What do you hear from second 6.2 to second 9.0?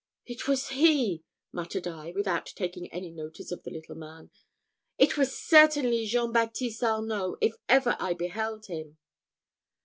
Baptiste Arnault, if ever I beheld him."